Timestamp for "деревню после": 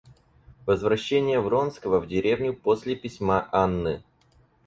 2.07-2.95